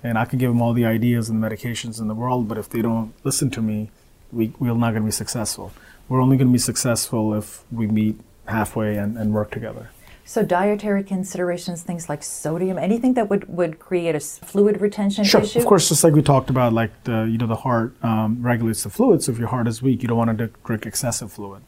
and 0.03 0.17
I 0.17 0.25
can 0.25 0.39
give 0.39 0.51
them 0.51 0.63
all 0.63 0.73
the 0.73 0.87
ideas 0.87 1.29
and 1.29 1.43
medications 1.43 2.01
in 2.01 2.09
the 2.09 2.15
world, 2.15 2.49
but 2.49 2.57
if 2.57 2.71
they 2.71 2.81
don't 2.81 3.13
listen 3.25 3.51
to 3.51 3.61
me, 3.61 3.91
we, 4.33 4.53
we're 4.59 4.75
not 4.75 4.91
going 4.91 5.03
to 5.03 5.07
be 5.07 5.11
successful. 5.11 5.73
We're 6.09 6.23
only 6.23 6.37
going 6.37 6.49
to 6.49 6.53
be 6.53 6.59
successful 6.59 7.35
if 7.35 7.65
we 7.71 7.87
meet 7.87 8.19
halfway 8.47 8.97
and, 8.97 9.19
and 9.19 9.35
work 9.35 9.51
together. 9.51 9.91
So 10.29 10.43
dietary 10.43 11.05
considerations, 11.05 11.83
things 11.83 12.11
like 12.11 12.23
sodium, 12.23 12.77
anything 12.77 13.15
that 13.15 13.31
would, 13.31 13.49
would 13.49 13.79
create 13.79 14.15
a 14.15 14.21
fluid 14.21 14.79
retention 14.79 15.25
sure. 15.25 15.41
issue? 15.41 15.59
Of 15.59 15.65
course, 15.65 15.89
just 15.89 16.05
like 16.05 16.13
we 16.13 16.21
talked 16.21 16.51
about, 16.51 16.75
like 16.75 17.05
the 17.05 17.23
you 17.23 17.39
know 17.39 17.47
the 17.47 17.57
heart 17.57 17.95
um, 18.05 18.43
regulates 18.43 18.83
the 18.83 18.91
fluid. 18.91 19.23
So 19.23 19.33
if 19.33 19.39
your 19.39 19.49
heart 19.49 19.67
is 19.67 19.81
weak, 19.81 20.03
you 20.03 20.09
don't 20.09 20.19
want 20.19 20.37
to 20.37 20.51
drink 20.67 20.85
excessive 20.85 21.33
fluid 21.33 21.63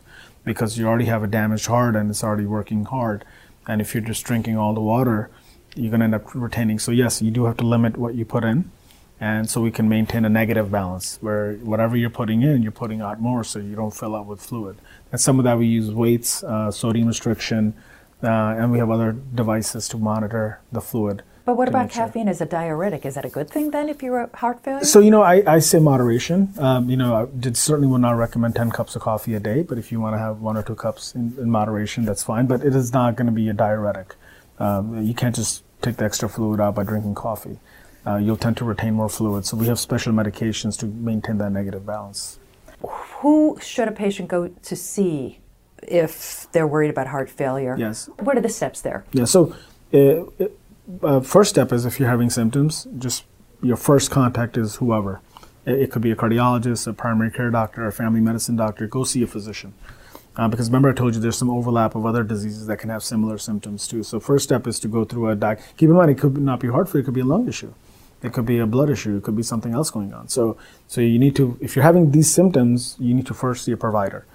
because 0.45 0.77
you 0.77 0.87
already 0.87 1.07
have 1.07 1.23
a 1.23 1.27
damaged 1.27 1.69
heart 1.69 1.97
and 1.97 2.11
it's 2.11 2.23
already 2.23 2.45
working 2.45 2.85
hard. 2.85 3.25
And 3.67 3.81
if 3.81 3.95
you're 3.95 4.05
just 4.05 4.27
drinking 4.27 4.59
all 4.59 4.75
the 4.75 4.83
water, 4.83 5.31
you're 5.75 5.89
going 5.89 6.01
to 6.01 6.05
end 6.05 6.15
up 6.15 6.35
retaining. 6.35 6.79
So 6.79 6.93
yes, 6.93 7.23
you 7.23 7.31
do 7.31 7.47
have 7.47 7.57
to 7.57 7.67
limit 7.67 7.97
what 7.97 8.15
you 8.15 8.27
put 8.27 8.45
in, 8.45 8.71
and 9.19 9.49
so 9.49 9.63
we 9.63 9.71
can 9.71 9.89
maintain 9.89 10.27
a 10.27 10.29
negative 10.29 10.71
balance 10.71 11.17
where 11.23 11.55
whatever 11.55 11.97
you're 11.97 12.11
putting 12.11 12.43
in, 12.43 12.63
you're 12.63 12.73
putting 12.73 13.01
out 13.01 13.23
more, 13.23 13.43
so 13.43 13.59
you 13.59 13.75
don't 13.75 13.95
fill 13.95 14.15
up 14.15 14.27
with 14.27 14.43
fluid. 14.43 14.77
And 15.13 15.19
some 15.19 15.39
of 15.39 15.45
that 15.45 15.57
we 15.57 15.67
use 15.67 15.91
weights, 15.91 16.45
uh, 16.45 16.71
sodium 16.71 17.09
restriction 17.09 17.73
and 18.29 18.71
we 18.73 18.79
have 18.79 18.91
other 18.91 19.13
devices 19.13 19.89
to 19.89 19.97
monitor 19.97 20.61
the 20.73 20.81
fluid. 20.81 21.23
But 21.51 21.57
what 21.57 21.69
about 21.69 21.91
caffeine 21.91 22.27
sure. 22.27 22.31
as 22.31 22.41
a 22.41 22.47
diuretic? 22.47 23.05
Is 23.05 23.17
that 23.17 23.25
a 23.25 23.29
good 23.29 23.51
thing 23.51 23.73
then 23.73 23.89
if 23.89 24.05
you're 24.05 24.21
a 24.21 24.37
heart 24.37 24.63
failure? 24.63 24.85
So, 24.85 25.01
you 25.01 25.11
know, 25.11 25.23
I, 25.23 25.43
I 25.47 25.59
say 25.59 25.81
moderation. 25.81 26.53
Um, 26.59 26.89
you 26.89 26.97
know, 26.97 27.13
I 27.15 27.27
did, 27.27 27.57
certainly 27.57 27.89
would 27.89 28.03
not 28.03 28.13
recommend 28.13 28.55
10 28.55 28.71
cups 28.71 28.95
of 28.95 29.03
coffee 29.03 29.35
a 29.35 29.41
day, 29.41 29.63
but 29.63 29.77
if 29.77 29.91
you 29.91 30.01
want 30.01 30.15
to 30.15 30.19
have 30.19 30.41
one 30.41 30.57
or 30.57 30.63
two 30.63 30.77
cups 30.77 31.13
in, 31.13 31.35
in 31.39 31.51
moderation, 31.51 32.05
that's 32.05 32.23
fine. 32.23 32.47
But 32.47 32.63
it 32.63 32.77
is 32.77 32.93
not 32.93 33.17
going 33.17 33.27
to 33.27 33.33
be 33.33 33.49
a 33.49 33.53
diuretic. 33.53 34.15
Um, 34.61 35.03
you 35.03 35.13
can't 35.13 35.35
just 35.35 35.65
take 35.83 35.97
the 35.97 36.05
extra 36.05 36.29
fluid 36.29 36.61
out 36.61 36.77
by 36.77 36.85
drinking 36.85 37.17
coffee. 37.17 37.59
Uh, 38.07 38.17
you'll 38.17 38.37
tend 38.37 38.57
to 38.59 38.65
retain 38.65 38.95
more 38.95 39.09
fluid. 39.09 39.45
So, 39.45 39.57
we 39.57 39.67
have 39.67 39.81
special 39.81 40.13
medications 40.13 40.79
to 40.79 40.87
maintain 40.87 41.39
that 41.39 41.51
negative 41.51 41.85
balance. 41.85 42.39
Who 42.83 43.59
should 43.61 43.89
a 43.89 43.93
patient 43.93 44.29
go 44.29 44.49
to 44.49 44.77
see 44.77 45.40
if 45.83 46.47
they're 46.53 46.67
worried 46.67 46.91
about 46.91 47.09
heart 47.09 47.31
failure. 47.31 47.77
Yes. 47.79 48.09
What 48.19 48.37
are 48.37 48.41
the 48.41 48.49
steps 48.49 48.81
there? 48.81 49.05
Yeah. 49.13 49.25
So, 49.25 49.55
uh, 49.93 50.25
uh, 51.03 51.21
first 51.21 51.51
step 51.51 51.73
is 51.73 51.85
if 51.85 51.99
you're 51.99 52.09
having 52.09 52.31
symptoms, 52.31 52.87
just 52.99 53.25
your 53.63 53.77
first 53.77 54.11
contact 54.11 54.57
is 54.57 54.77
whoever. 54.77 55.21
It, 55.67 55.93
could 55.93 56.03
be 56.03 56.11
a 56.11 56.17
cardiologist, 56.17 56.87
a 56.87 56.93
primary 56.93 57.31
care 57.31 57.51
doctor, 57.51 57.87
a 57.87 57.93
family 57.93 58.21
medicine 58.21 58.57
doctor. 58.57 58.87
Go 58.87 59.05
see 59.05 59.23
a 59.23 59.27
physician. 59.27 59.75
Uh, 60.35 60.49
because 60.49 60.69
remember, 60.69 60.89
I 60.89 60.95
told 60.95 61.15
you 61.15 61.21
there's 61.21 61.37
some 61.37 61.51
overlap 61.51 61.95
of 61.95 62.07
other 62.07 62.25
diseases 62.25 62.67
that 62.67 62.79
can 62.79 62.89
have 62.89 63.03
similar 63.03 63.37
symptoms 63.37 63.87
too. 63.87 64.03
So, 64.03 64.19
first 64.21 64.45
step 64.45 64.67
is 64.67 64.81
to 64.81 64.89
go 64.89 65.05
through 65.05 65.31
a 65.31 65.37
diag. 65.37 65.61
Keep 65.77 65.91
in 65.91 65.97
mind, 65.97 66.11
it 66.11 66.19
could 66.19 66.39
not 66.39 66.61
be 66.61 66.69
heart 66.69 66.89
failure; 66.89 67.03
it 67.03 67.05
could 67.05 67.15
be 67.15 67.21
a 67.21 67.25
lung 67.25 67.47
issue. 67.47 67.75
It 68.23 68.33
could 68.33 68.47
be 68.47 68.59
a 68.59 68.67
blood 68.67 68.91
issue. 68.91 69.17
It 69.17 69.23
could 69.23 69.37
be 69.37 69.43
something 69.43 69.75
else 69.75 69.91
going 69.91 70.13
on. 70.13 70.29
So, 70.29 70.57
so 70.89 71.01
you 71.01 71.19
need 71.19 71.35
to, 71.37 71.59
if 71.61 71.75
you're 71.75 71.83
having 71.83 72.11
these 72.11 72.33
symptoms, 72.33 72.97
you 72.99 73.15
need 73.15 73.27
to 73.27 73.35
first 73.35 73.65
see 73.65 73.73
a 73.73 73.77
provider. 73.77 74.27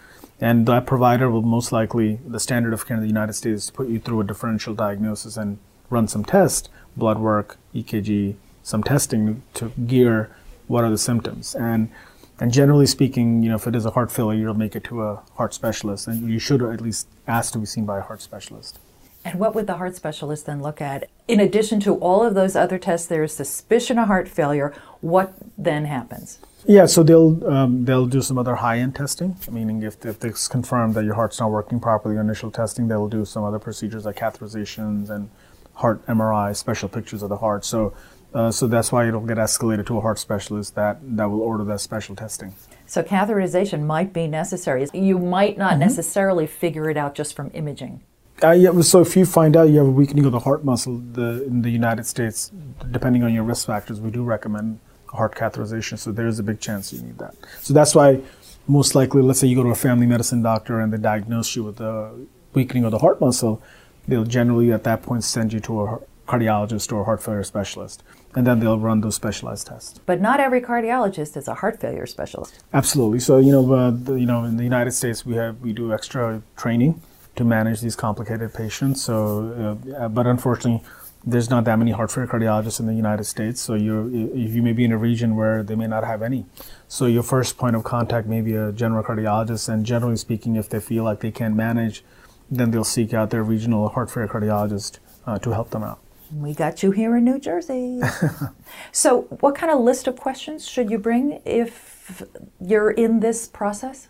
And 0.42 0.66
that 0.68 0.86
provider 0.86 1.30
will 1.30 1.42
most 1.42 1.72
likely, 1.72 2.20
the 2.28 2.40
standard 2.40 2.74
of 2.74 2.86
care 2.86 2.98
in 2.98 3.02
the 3.02 3.08
United 3.08 3.34
States 3.34 3.64
is 3.64 3.68
to 3.68 3.74
put 3.74 3.88
you 3.88 4.00
through 4.00 4.20
a 4.22 4.24
differential 4.26 4.74
diagnosis 4.74 5.38
and 5.38 5.60
run 5.90 6.08
some 6.08 6.26
tests, 6.26 6.70
blood 6.98 7.20
work, 7.20 7.58
EKG, 7.74 8.36
some 8.64 8.84
testing 8.84 9.44
to 9.54 9.70
gear 9.88 10.36
what 10.68 10.84
are 10.84 10.90
the 10.90 10.98
symptoms. 10.98 11.56
And 11.56 11.90
and 12.38 12.52
generally 12.52 12.86
speaking, 12.86 13.44
you 13.44 13.50
know, 13.50 13.56
if 13.56 13.66
it 13.66 13.76
is 13.76 13.86
a 13.86 13.92
heart 13.92 14.12
failure, 14.12 14.42
you'll 14.42 14.56
make 14.56 14.76
it 14.76 14.84
to 14.86 15.04
a 15.04 15.24
heart 15.36 15.54
specialist, 15.54 16.06
and 16.06 16.30
you 16.30 16.38
should 16.38 16.62
at 16.62 16.82
least 16.82 17.08
ask 17.28 17.54
to 17.54 17.60
be 17.60 17.66
seen 17.66 17.86
by 17.86 18.00
a 18.00 18.02
heart 18.02 18.22
specialist. 18.22 18.78
And 19.26 19.40
what 19.40 19.56
would 19.56 19.68
the 19.68 19.78
heart 19.78 19.96
specialist 19.96 20.46
then 20.46 20.62
look 20.62 20.80
at? 20.80 21.10
In 21.28 21.40
addition 21.40 21.80
to 21.82 21.96
all 21.96 22.24
of 22.24 22.36
those 22.36 22.56
other 22.56 22.78
tests, 22.78 23.08
there 23.08 23.24
is 23.24 23.34
suspicion 23.34 24.00
of 24.00 24.08
heart 24.08 24.30
failure. 24.30 24.74
What 25.02 25.34
then 25.58 25.86
happens? 25.86 26.40
Yeah, 26.68 26.86
so 26.86 27.04
they'll 27.04 27.46
um, 27.48 27.86
they'll 27.86 28.06
do 28.06 28.22
some 28.22 28.38
other 28.38 28.56
high-end 28.56 28.96
testing, 28.96 29.36
meaning 29.52 29.84
if, 29.84 30.04
if 30.06 30.24
it's 30.24 30.48
confirmed 30.48 30.96
that 30.96 31.04
your 31.06 31.16
heart's 31.16 31.40
not 31.40 31.52
working 31.52 31.80
properly, 31.80 32.16
your 32.16 32.24
initial 32.24 32.50
testing, 32.52 32.88
they'll 32.88 33.08
do 33.08 33.26
some 33.26 33.44
other 33.44 33.60
procedures 33.60 34.06
like 34.06 34.16
catheterizations 34.16 35.10
and 35.10 35.30
heart 35.74 36.06
MRI, 36.08 36.56
special 36.56 36.88
pictures 36.88 37.22
of 37.22 37.30
the 37.30 37.38
heart. 37.38 37.66
So 37.66 37.94
uh, 38.36 38.52
so 38.52 38.68
that's 38.68 38.92
why 38.92 39.08
it'll 39.08 39.22
get 39.22 39.38
escalated 39.38 39.88
to 39.88 39.98
a 39.98 40.02
heart 40.02 40.20
specialist 40.20 40.76
that, 40.76 41.00
that 41.02 41.30
will 41.30 41.42
order 41.42 41.64
that 41.64 41.80
special 41.80 42.18
testing. 42.18 42.54
So 42.86 43.02
catheterization 43.02 43.84
might 43.84 44.12
be 44.12 44.28
necessary. 44.28 44.86
You 44.94 45.18
might 45.18 45.58
not 45.58 45.72
mm-hmm. 45.72 45.80
necessarily 45.80 46.46
figure 46.46 46.90
it 46.90 46.98
out 46.98 47.16
just 47.16 47.34
from 47.34 47.50
imaging. 47.54 48.04
Uh, 48.44 48.52
yeah, 48.52 48.82
so 48.82 49.00
if 49.00 49.16
you 49.16 49.26
find 49.26 49.56
out 49.56 49.70
you 49.70 49.78
have 49.78 49.88
a 49.88 49.92
weakening 49.92 50.26
of 50.26 50.32
the 50.34 50.40
heart 50.40 50.66
muscle 50.66 51.02
the, 51.14 51.44
in 51.46 51.62
the 51.62 51.70
United 51.70 52.06
States, 52.06 52.52
depending 52.92 53.24
on 53.24 53.34
your 53.34 53.44
risk 53.44 53.66
factors, 53.66 54.02
we 54.02 54.12
do 54.12 54.24
recommend 54.24 54.80
heart 55.08 55.36
catheterization. 55.36 55.98
So 55.98 56.12
there 56.12 56.28
is 56.28 56.38
a 56.38 56.44
big 56.44 56.60
chance 56.60 56.92
you 56.92 57.02
need 57.02 57.18
that. 57.20 57.36
So 57.62 57.74
that's 57.74 57.96
why 57.96 58.20
most 58.68 58.94
likely, 58.94 59.22
let's 59.22 59.40
say 59.40 59.48
you 59.48 59.56
go 59.56 59.64
to 59.64 59.70
a 59.70 59.76
family 59.76 60.06
medicine 60.06 60.42
doctor 60.42 60.82
and 60.82 60.92
they 60.92 60.98
diagnose 60.98 61.56
you 61.56 61.64
with 61.64 61.80
a 61.80 62.14
weakening 62.54 62.84
of 62.84 62.92
the 62.92 63.00
heart 63.00 63.22
muscle, 63.22 63.62
they'll 64.08 64.26
generally 64.26 64.72
at 64.74 64.84
that 64.84 65.02
point 65.02 65.24
send 65.24 65.54
you 65.54 65.62
to 65.62 65.84
a 65.84 66.00
cardiologist 66.28 66.92
or 66.92 67.02
a 67.02 67.04
heart 67.06 67.24
failure 67.24 67.44
specialist 67.44 68.04
and 68.36 68.46
then 68.46 68.60
they'll 68.60 68.80
run 68.80 69.00
those 69.00 69.16
specialized 69.16 69.68
tests. 69.68 70.00
But 70.06 70.20
not 70.20 70.40
every 70.40 70.60
cardiologist 70.60 71.38
is 71.38 71.48
a 71.48 71.54
heart 71.54 71.80
failure 71.80 72.06
specialist. 72.06 72.64
Absolutely. 72.74 73.20
So 73.20 73.38
you 73.38 73.52
know, 73.52 73.74
uh, 73.74 73.92
the, 73.92 74.16
you 74.16 74.26
know, 74.26 74.44
in 74.44 74.58
the 74.58 74.64
United 74.64 74.92
States, 74.92 75.26
we 75.26 75.36
have 75.36 75.62
we 75.62 75.72
do 75.72 75.94
extra 75.94 76.42
training 76.58 77.02
to 77.36 77.44
manage 77.44 77.82
these 77.82 77.96
complicated 77.96 78.54
patients. 78.54 79.04
So, 79.04 79.78
uh, 79.98 80.08
but 80.10 80.28
unfortunately, 80.28 80.86
there's 81.26 81.50
not 81.50 81.64
that 81.64 81.80
many 81.80 81.92
heart 81.92 82.12
failure 82.12 82.28
cardiologists 82.28 82.80
in 82.80 82.86
the 82.86 82.94
United 82.94 83.24
States. 83.24 83.60
So 83.60 83.74
you 83.74 84.32
you 84.36 84.62
may 84.62 84.74
be 84.74 84.86
in 84.86 84.92
a 84.92 84.98
region 84.98 85.36
where 85.36 85.64
they 85.64 85.76
may 85.76 85.88
not 85.88 86.04
have 86.04 86.22
any. 86.22 86.46
So 86.88 87.08
your 87.08 87.24
first 87.24 87.58
point 87.58 87.76
of 87.76 87.84
contact 87.84 88.28
may 88.28 88.42
be 88.42 88.56
a 88.56 88.72
general 88.72 89.04
cardiologist, 89.04 89.68
and 89.68 89.86
generally 89.86 90.18
speaking, 90.18 90.56
if 90.56 90.70
they 90.70 90.80
feel 90.80 91.04
like 91.04 91.22
they 91.22 91.32
can't 91.32 91.56
manage, 91.56 92.04
then 92.50 92.72
they'll 92.72 92.84
seek 92.84 93.14
out 93.14 93.32
their 93.32 93.44
regional 93.44 93.90
heart 93.90 94.12
failure 94.12 94.28
cardiologist 94.28 95.00
uh, 95.26 95.40
to 95.40 95.52
help 95.52 95.72
them 95.72 95.84
out. 95.84 96.00
We 96.34 96.54
got 96.54 96.84
you 96.84 96.92
here 96.92 97.16
in 97.16 97.24
New 97.24 97.40
Jersey. 97.40 98.02
so, 98.92 99.22
what 99.40 99.56
kind 99.56 99.72
of 99.72 99.80
list 99.80 100.08
of 100.08 100.18
questions 100.18 100.68
should 100.68 100.90
you 100.92 100.98
bring 101.00 101.42
if 101.46 102.24
you're 102.60 102.92
in 102.92 103.20
this 103.20 103.48
process 103.48 104.08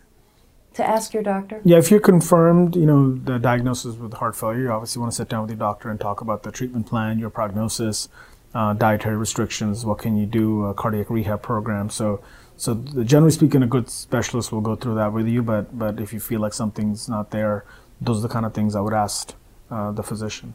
to 0.76 0.88
ask 0.88 1.14
your 1.14 1.24
doctor? 1.24 1.62
Yeah, 1.64 1.78
if 1.78 1.90
you're 1.90 2.00
confirmed, 2.00 2.76
you 2.76 2.86
know, 2.86 3.16
the 3.16 3.40
diagnosis 3.40 3.96
with 3.96 4.14
heart 4.14 4.36
failure, 4.36 4.64
you 4.64 4.72
obviously 4.72 5.00
want 5.00 5.12
to 5.12 5.16
sit 5.16 5.30
down 5.30 5.42
with 5.42 5.50
your 5.50 5.58
doctor 5.58 5.90
and 5.90 6.00
talk 6.00 6.22
about 6.22 6.44
the 6.44 6.52
treatment 6.52 6.86
plan, 6.88 7.18
your 7.18 7.30
prognosis, 7.30 8.10
uh, 8.54 8.74
dietary 8.74 9.18
restrictions, 9.18 9.86
what 9.86 9.98
can 9.98 10.16
you 10.16 10.26
do, 10.26 10.66
a 10.66 10.74
cardiac 10.74 11.10
rehab 11.10 11.42
program. 11.42 11.90
So, 11.90 12.22
so 12.58 12.76
generally 13.04 13.32
speaking, 13.32 13.64
a 13.64 13.68
good 13.68 13.90
specialist 13.90 14.52
will 14.52 14.62
go 14.62 14.76
through 14.76 14.96
that 14.96 15.12
with 15.12 15.28
you. 15.28 15.42
But 15.42 15.78
but 15.78 16.00
if 16.00 16.14
you 16.14 16.20
feel 16.20 16.40
like 16.40 16.54
something's 16.54 17.10
not 17.10 17.32
there, 17.32 17.66
those 18.00 18.20
are 18.20 18.28
the 18.28 18.34
kind 18.34 18.46
of 18.46 18.54
things 18.54 18.76
I 18.76 18.82
would 18.82 18.94
ask 18.94 19.34
uh, 19.72 19.92
the 19.92 20.04
physician 20.04 20.54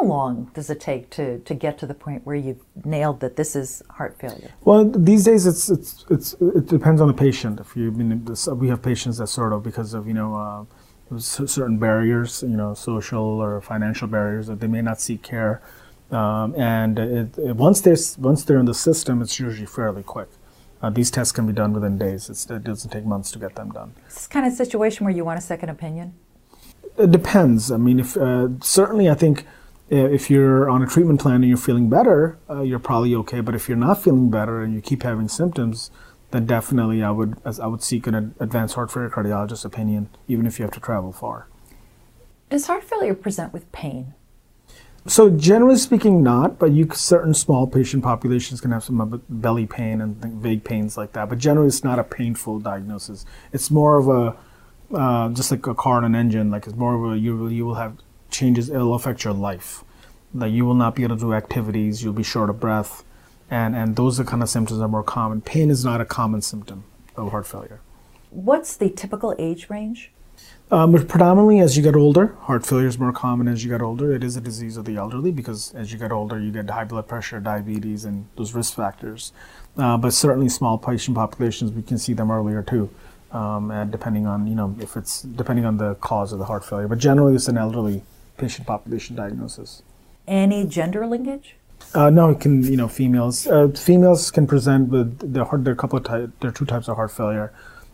how 0.00 0.06
long 0.06 0.50
does 0.54 0.70
it 0.70 0.80
take 0.80 1.10
to, 1.10 1.38
to 1.40 1.54
get 1.54 1.78
to 1.78 1.86
the 1.86 1.94
point 1.94 2.24
where 2.24 2.36
you've 2.36 2.62
nailed 2.84 3.20
that 3.20 3.36
this 3.36 3.54
is 3.54 3.82
heart 3.90 4.18
failure? 4.18 4.50
Well, 4.64 4.84
these 4.84 5.24
days 5.24 5.46
it's 5.46 5.68
it's, 5.68 6.04
it's 6.10 6.32
it 6.40 6.66
depends 6.66 7.00
on 7.00 7.08
the 7.08 7.14
patient. 7.14 7.60
If 7.60 7.76
you 7.76 7.88
I 7.88 7.90
mean, 7.90 8.26
we 8.56 8.68
have 8.68 8.82
patients 8.82 9.18
that 9.18 9.26
sort 9.26 9.52
of 9.52 9.62
because 9.62 9.94
of 9.94 10.06
you 10.06 10.14
know 10.14 10.34
uh, 10.34 11.18
certain 11.18 11.78
barriers, 11.78 12.42
you 12.42 12.56
know, 12.56 12.74
social 12.74 13.22
or 13.22 13.60
financial 13.60 14.08
barriers 14.08 14.46
that 14.46 14.60
they 14.60 14.66
may 14.66 14.80
not 14.82 15.00
seek 15.00 15.22
care, 15.22 15.60
um, 16.10 16.54
and 16.56 16.98
it, 16.98 17.38
it, 17.38 17.56
once 17.56 17.80
they 17.82 17.94
once 18.18 18.44
they're 18.44 18.58
in 18.58 18.66
the 18.66 18.74
system, 18.74 19.20
it's 19.20 19.38
usually 19.38 19.66
fairly 19.66 20.02
quick. 20.02 20.28
Uh, 20.82 20.88
these 20.88 21.10
tests 21.10 21.32
can 21.32 21.46
be 21.46 21.52
done 21.52 21.74
within 21.74 21.98
days. 21.98 22.30
It's, 22.30 22.48
it 22.48 22.64
doesn't 22.64 22.90
take 22.90 23.04
months 23.04 23.30
to 23.32 23.38
get 23.38 23.54
them 23.54 23.70
done. 23.70 23.92
It's 24.06 24.26
kind 24.26 24.46
of 24.46 24.54
situation 24.54 25.04
where 25.04 25.14
you 25.14 25.26
want 25.26 25.38
a 25.38 25.42
second 25.42 25.68
opinion. 25.68 26.14
It 26.96 27.10
depends. 27.10 27.70
I 27.70 27.76
mean, 27.76 28.00
if 28.00 28.16
uh, 28.16 28.48
certainly, 28.62 29.10
I 29.10 29.14
think 29.14 29.44
if 29.90 30.30
you're 30.30 30.70
on 30.70 30.82
a 30.82 30.86
treatment 30.86 31.20
plan 31.20 31.36
and 31.36 31.48
you're 31.48 31.56
feeling 31.56 31.90
better, 31.90 32.38
uh, 32.48 32.62
you're 32.62 32.78
probably 32.78 33.14
okay. 33.16 33.40
But 33.40 33.54
if 33.54 33.68
you're 33.68 33.76
not 33.76 34.02
feeling 34.02 34.30
better 34.30 34.62
and 34.62 34.72
you 34.72 34.80
keep 34.80 35.02
having 35.02 35.28
symptoms, 35.28 35.90
then 36.30 36.46
definitely 36.46 37.02
I 37.02 37.10
would 37.10 37.36
I 37.44 37.66
would 37.66 37.82
seek 37.82 38.06
an 38.06 38.34
advanced 38.38 38.76
heart 38.76 38.92
failure 38.92 39.10
cardiologist's 39.10 39.64
opinion, 39.64 40.08
even 40.28 40.46
if 40.46 40.58
you 40.58 40.64
have 40.64 40.72
to 40.74 40.80
travel 40.80 41.12
far. 41.12 41.48
Does 42.50 42.66
heart 42.66 42.84
failure 42.84 43.14
present 43.14 43.52
with 43.52 43.70
pain? 43.72 44.14
So 45.06 45.30
generally 45.30 45.76
speaking, 45.76 46.22
not. 46.22 46.58
But 46.58 46.70
you 46.70 46.88
certain 46.92 47.34
small 47.34 47.66
patient 47.66 48.04
populations 48.04 48.60
can 48.60 48.70
have 48.70 48.84
some 48.84 49.22
belly 49.28 49.66
pain 49.66 50.00
and 50.00 50.16
vague 50.16 50.62
pains 50.62 50.96
like 50.96 51.14
that. 51.14 51.28
But 51.28 51.38
generally, 51.38 51.68
it's 51.68 51.82
not 51.82 51.98
a 51.98 52.04
painful 52.04 52.60
diagnosis. 52.60 53.26
It's 53.52 53.70
more 53.72 53.98
of 53.98 54.08
a 54.08 54.36
uh, 54.96 55.30
just 55.30 55.50
like 55.50 55.66
a 55.66 55.74
car 55.74 55.96
and 55.96 56.06
an 56.06 56.14
engine. 56.14 56.52
Like 56.52 56.66
it's 56.66 56.76
more 56.76 56.94
of 56.94 57.12
a 57.12 57.18
you 57.18 57.48
you 57.48 57.66
will 57.66 57.74
have 57.74 57.96
changes, 58.40 58.70
it'll 58.70 58.94
affect 58.94 59.24
your 59.24 59.34
life. 59.34 59.84
Like 60.34 60.52
you 60.52 60.64
will 60.64 60.74
not 60.74 60.94
be 60.94 61.02
able 61.04 61.16
to 61.16 61.20
do 61.20 61.34
activities, 61.34 62.02
you'll 62.02 62.12
be 62.12 62.22
short 62.22 62.50
of 62.50 62.58
breath, 62.58 63.04
and, 63.50 63.76
and 63.76 63.96
those 63.96 64.18
are 64.18 64.24
kind 64.24 64.42
of 64.42 64.48
symptoms 64.48 64.78
that 64.78 64.84
are 64.84 64.88
more 64.88 65.02
common. 65.02 65.40
Pain 65.40 65.70
is 65.70 65.84
not 65.84 66.00
a 66.00 66.04
common 66.04 66.40
symptom 66.40 66.84
of 67.16 67.30
heart 67.30 67.46
failure. 67.46 67.80
What's 68.30 68.76
the 68.76 68.90
typical 68.90 69.34
age 69.38 69.68
range? 69.68 70.12
Um, 70.72 70.92
but 70.92 71.08
predominantly 71.08 71.58
as 71.58 71.76
you 71.76 71.82
get 71.82 71.96
older, 71.96 72.36
heart 72.42 72.64
failure 72.64 72.86
is 72.86 72.96
more 72.96 73.12
common 73.12 73.48
as 73.48 73.64
you 73.64 73.70
get 73.70 73.82
older. 73.82 74.12
It 74.12 74.22
is 74.22 74.36
a 74.36 74.40
disease 74.40 74.76
of 74.76 74.84
the 74.84 74.96
elderly 74.96 75.32
because 75.32 75.74
as 75.74 75.92
you 75.92 75.98
get 75.98 76.12
older, 76.12 76.38
you 76.38 76.52
get 76.52 76.70
high 76.70 76.84
blood 76.84 77.08
pressure, 77.08 77.40
diabetes, 77.40 78.04
and 78.04 78.26
those 78.36 78.54
risk 78.54 78.76
factors. 78.76 79.32
Uh, 79.76 79.96
but 79.96 80.12
certainly 80.12 80.48
small 80.48 80.78
patient 80.78 81.16
populations, 81.16 81.72
we 81.72 81.82
can 81.82 81.98
see 81.98 82.12
them 82.12 82.30
earlier 82.30 82.62
too, 82.62 82.88
um, 83.32 83.72
and 83.72 83.90
depending 83.90 84.26
on 84.28 84.46
you 84.46 84.54
know 84.54 84.76
if 84.80 84.96
it's 84.96 85.22
depending 85.22 85.64
on 85.64 85.76
the 85.76 85.96
cause 85.96 86.32
of 86.32 86.38
the 86.38 86.44
heart 86.44 86.64
failure. 86.64 86.86
But 86.86 86.98
generally, 86.98 87.34
it's 87.34 87.48
an 87.48 87.58
elderly 87.58 88.02
patient 88.40 88.66
population 88.66 89.16
diagnosis. 89.16 89.82
Any 90.26 90.66
gender 90.66 91.06
linkage? 91.06 91.56
Uh, 91.94 92.10
no, 92.10 92.30
it 92.30 92.40
can 92.40 92.62
you 92.62 92.76
know 92.76 92.88
females. 92.88 93.46
Uh, 93.46 93.68
females 93.68 94.30
can 94.30 94.46
present 94.46 94.88
with 94.88 95.32
the 95.34 95.44
heart. 95.44 95.64
There 95.64 95.72
are 95.72 95.74
a 95.74 95.78
couple 95.78 95.98
of 95.98 96.04
types. 96.04 96.32
There 96.40 96.50
are 96.50 96.52
two 96.52 96.66
types 96.66 96.88
of 96.88 96.96
heart 96.96 97.10
failure. 97.10 97.52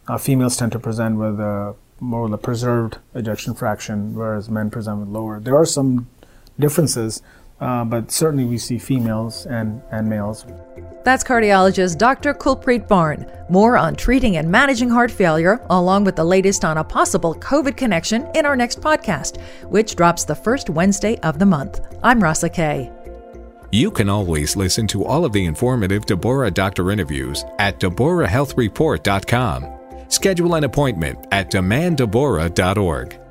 Uh, 0.09 0.19
females 0.19 0.57
tend 0.57 0.73
to 0.73 0.79
present 0.79 1.17
with 1.17 1.41
a 1.41 1.75
more 1.99 2.29
the 2.29 2.39
preserved 2.39 2.99
ejection 3.15 3.55
fraction, 3.55 4.15
whereas 4.15 4.51
men 4.51 4.71
present 4.71 5.01
with 5.01 5.09
lower. 5.09 5.41
There 5.41 5.57
are 5.57 5.65
some 5.65 6.09
differences, 6.59 7.23
uh, 7.61 7.85
but 7.85 8.11
certainly 8.11 8.45
we 8.45 8.59
see 8.59 8.79
females 8.79 9.47
and, 9.47 9.83
and 9.91 10.09
males. 10.09 10.47
That's 11.05 11.23
cardiologist 11.23 11.99
Dr. 11.99 12.35
Kulpreet 12.35 12.89
Barn. 12.89 13.31
More 13.49 13.77
on 13.77 13.95
treating 13.95 14.39
and 14.39 14.51
managing 14.51 14.91
heart 14.91 15.11
failure, 15.11 15.65
along 15.71 16.05
with 16.05 16.17
the 16.17 16.25
latest 16.25 16.65
on 16.65 16.79
a 16.79 16.85
possible 16.85 17.35
COVID 17.35 17.77
connection 17.77 18.29
in 18.35 18.45
our 18.45 18.57
next 18.57 18.81
podcast, 18.81 19.41
which 19.71 19.95
drops 19.95 20.25
the 20.25 20.35
first 20.35 20.69
Wednesday 20.69 21.17
of 21.19 21.39
the 21.39 21.47
month. 21.47 21.81
I'm 22.03 22.21
Rasa 22.23 22.49
Kaye. 22.51 22.91
You 23.73 23.91
can 23.91 24.09
always 24.09 24.57
listen 24.57 24.87
to 24.89 25.05
all 25.05 25.25
of 25.25 25.33
the 25.33 25.45
informative 25.45 26.07
Deborah 26.07 26.51
Doctor 26.51 26.91
interviews 26.91 27.45
at 27.59 27.79
DeborahHealthReport.com. 27.79 29.73
Schedule 30.09 30.55
an 30.55 30.65
appointment 30.65 31.27
at 31.33 31.51
demanddeborah.org. 31.51 33.26